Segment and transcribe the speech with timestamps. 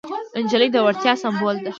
[0.43, 1.69] نجلۍ د وړتیاوو سمبول ده.